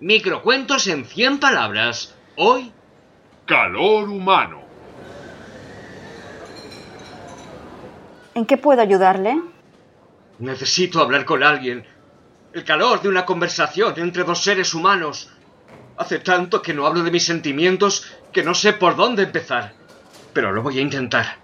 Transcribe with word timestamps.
Microcuentos 0.00 0.86
en 0.88 1.04
100 1.04 1.38
palabras. 1.40 2.14
Hoy... 2.36 2.72
Calor 3.46 4.08
humano. 4.08 4.62
¿En 8.34 8.46
qué 8.46 8.56
puedo 8.56 8.80
ayudarle? 8.80 9.38
Necesito 10.38 11.00
hablar 11.00 11.26
con 11.26 11.42
alguien. 11.42 11.84
El 12.54 12.64
calor 12.64 13.02
de 13.02 13.08
una 13.08 13.26
conversación 13.26 13.94
entre 13.98 14.24
dos 14.24 14.42
seres 14.42 14.72
humanos. 14.72 15.30
Hace 15.98 16.20
tanto 16.20 16.62
que 16.62 16.72
no 16.72 16.86
hablo 16.86 17.02
de 17.02 17.10
mis 17.10 17.26
sentimientos 17.26 18.10
que 18.32 18.42
no 18.42 18.54
sé 18.54 18.72
por 18.72 18.96
dónde 18.96 19.24
empezar. 19.24 19.74
Pero 20.32 20.52
lo 20.52 20.62
voy 20.62 20.78
a 20.78 20.82
intentar. 20.82 21.36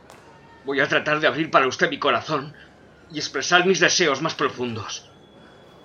Voy 0.64 0.80
a 0.80 0.88
tratar 0.88 1.20
de 1.20 1.26
abrir 1.26 1.50
para 1.50 1.68
usted 1.68 1.90
mi 1.90 1.98
corazón 1.98 2.54
y 3.12 3.18
expresar 3.18 3.66
mis 3.66 3.78
deseos 3.78 4.22
más 4.22 4.34
profundos. 4.34 5.10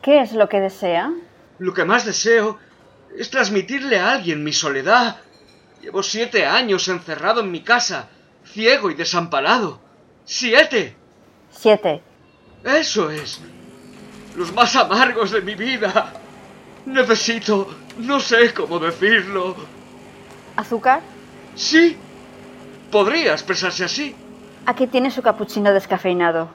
¿Qué 0.01 0.21
es 0.21 0.31
lo 0.31 0.47
que 0.47 0.61
desea? 0.61 1.11
Lo 1.59 1.73
que 1.73 1.85
más 1.85 2.05
deseo 2.05 2.59
es 3.17 3.29
transmitirle 3.29 3.97
a 3.99 4.11
alguien 4.11 4.43
mi 4.43 4.53
soledad. 4.53 5.17
Llevo 5.81 6.03
siete 6.03 6.45
años 6.45 6.87
encerrado 6.87 7.41
en 7.41 7.51
mi 7.51 7.61
casa, 7.61 8.09
ciego 8.45 8.91
y 8.91 8.95
desamparado. 8.95 9.79
¡Siete! 10.25 10.95
Siete. 11.51 12.01
Eso 12.63 13.09
es. 13.09 13.39
Los 14.35 14.53
más 14.53 14.75
amargos 14.75 15.31
de 15.31 15.41
mi 15.41 15.55
vida. 15.55 16.13
Necesito... 16.85 17.73
no 17.97 18.19
sé 18.19 18.53
cómo 18.53 18.79
decirlo. 18.79 19.55
¿Azúcar? 20.55 21.01
Sí. 21.55 21.95
Podría 22.91 23.33
expresarse 23.33 23.85
así. 23.85 24.15
Aquí 24.65 24.87
tiene 24.87 25.11
su 25.11 25.21
capuchino 25.21 25.71
descafeinado. 25.73 26.49